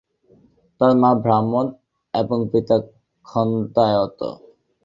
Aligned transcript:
তার 0.81 0.91
মা 1.01 1.11
ব্রাহ্মণ 1.23 1.65
এবং 2.13 2.39
পিতা 2.51 2.77
খন্দায়ত। 3.25 4.19